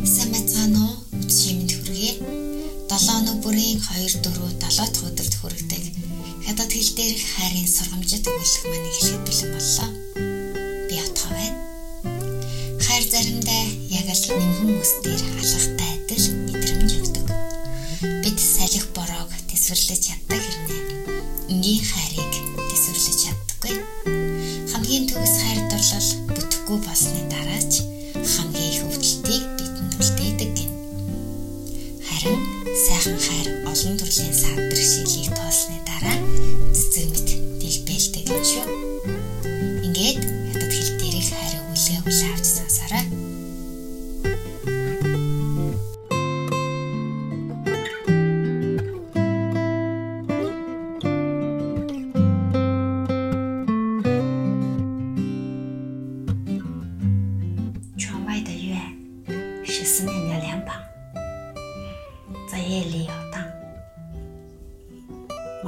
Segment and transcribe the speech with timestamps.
[0.00, 0.96] Сайн мэцгаана уу?
[1.20, 2.12] Үчимэнд хүргэе.
[2.88, 5.84] 7 өнөг бүрийн 2 4 7 дахь өдөрт хүргэдэг
[6.50, 9.88] хятад хэл дээрх хайрын сургамжид өгүүлэх маань эхлэх бэлэн боллоо.
[10.88, 11.58] Би отгоо байна.
[12.80, 17.26] Хайр заримдаа яг л нэмхэн ус дээр алхахтай адил мэдрэмж өгдөг.
[18.24, 20.82] Бид салхи бороог тэсвэрлэж яддаг хэрнээ.
[21.52, 21.84] Энгийн
[38.29, 38.67] юм шүү.
[39.87, 40.21] Ингээд
[40.53, 43.25] ядад хэл дээрх хайр үлээ хүлээ авч сонсороо.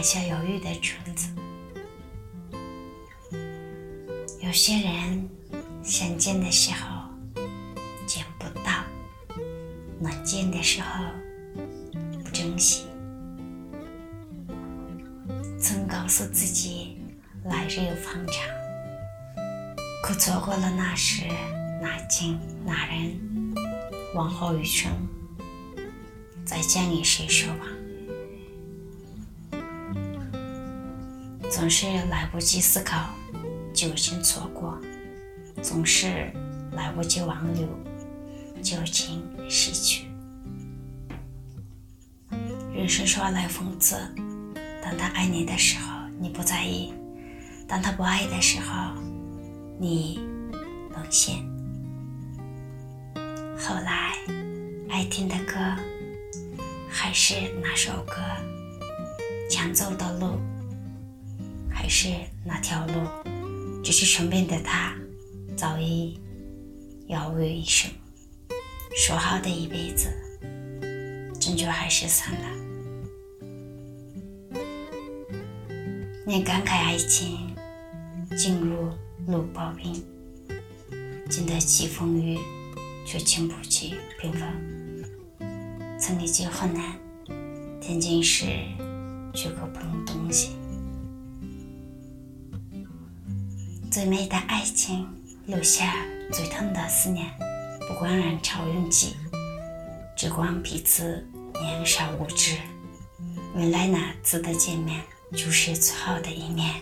[0.00, 1.33] 埋下犹豫的种子。
[4.41, 5.29] 有些人
[5.83, 7.09] 想见的时候
[8.05, 8.83] 见不到，
[9.99, 11.03] 能见的时候
[12.23, 12.85] 不珍惜。
[15.59, 16.97] 曾告诉自己
[17.45, 18.45] 来日方长，
[20.03, 21.25] 可错过了那时
[21.81, 23.19] 那景那人，
[24.13, 24.91] 往后余生
[26.45, 27.65] 再见与谁说吧？
[31.49, 33.09] 总是来不及思考，
[33.87, 34.73] 就已经错过；
[35.61, 36.31] 总是
[36.71, 37.67] 来不及挽留，
[38.63, 40.07] 就已经失去。
[42.73, 43.95] 人生说来讽刺：
[44.83, 46.93] 当他爱你的时候，你不在意；
[47.67, 48.99] 当他不爱的时候，
[49.79, 50.19] 你
[50.89, 51.35] 沦陷。
[53.55, 54.13] 后来，
[54.89, 55.53] 爱听的歌
[56.89, 58.15] 还是那首歌，
[59.47, 60.39] 想走的路。
[61.71, 62.07] 还是
[62.43, 62.93] 那条路，
[63.85, 64.95] 只是身边的他
[65.55, 66.19] 早已
[67.07, 67.91] 杳无一生。
[68.97, 70.09] 说好的一辈子，
[71.39, 72.49] 终究还是散了。
[76.25, 77.55] 你感慨爱情
[78.35, 78.89] 进入
[79.27, 80.03] 路暴冰，
[81.29, 82.39] 经得起风雨，
[83.05, 84.51] 却经不起平凡。
[85.99, 86.97] 曾历经很难，
[87.79, 88.47] 天津时
[89.31, 90.55] 却可不能东西。
[93.91, 95.07] 最美的爱情，
[95.45, 95.95] 留下
[96.31, 97.25] 最痛的思念，
[97.87, 99.15] 不管人潮拥挤，
[100.17, 102.57] 只管彼此年少无知。
[103.55, 105.01] 原来那次的见面
[105.31, 106.75] 就是最好的一面，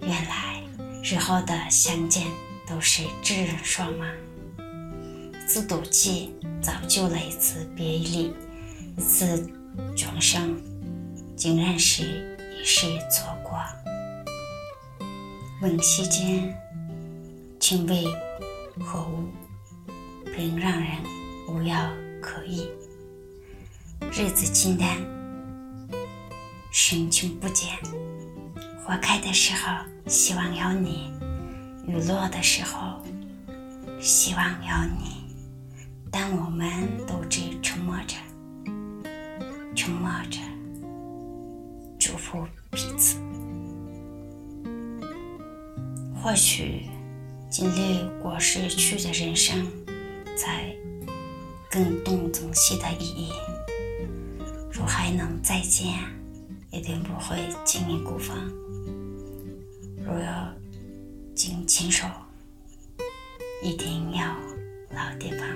[0.00, 0.62] 原来
[1.02, 2.26] 日后的相见
[2.68, 4.06] 都是知人说嘛。
[4.58, 8.34] 一次赌气造就了一次别离，
[8.96, 9.50] 一次
[9.96, 10.60] 转生，
[11.36, 13.34] 竟然是一世错
[15.64, 16.54] 问世间
[17.58, 18.04] 情为
[18.80, 19.24] 何物，
[20.36, 20.90] 并让人
[21.48, 21.74] 无药
[22.20, 22.68] 可医。
[24.12, 24.98] 日子清淡，
[26.70, 27.78] 深情不减。
[28.84, 29.74] 花开的时候，
[30.06, 31.10] 希望有你；
[31.86, 33.00] 雨落的时候，
[33.98, 35.34] 希望有你。
[36.10, 36.70] 但我们
[37.06, 38.16] 都只沉默着，
[39.74, 40.40] 沉默着，
[41.98, 43.16] 祝福彼此。
[46.24, 46.86] 或许
[47.50, 49.70] 经历过失去的人生，
[50.34, 50.74] 才
[51.70, 53.30] 更懂珍惜的意义。
[54.72, 55.92] 若还能再见，
[56.70, 58.38] 一定不会轻易孤芳。
[60.02, 60.50] 若要
[61.34, 62.06] 经牵手，
[63.62, 64.34] 一定要
[64.94, 65.46] 老地方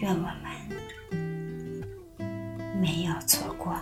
[0.00, 0.34] 愿我们
[2.80, 3.74] 没有错过。